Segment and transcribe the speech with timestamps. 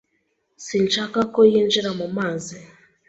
[0.65, 2.55] Sinshaka ko yinjira mu mazi.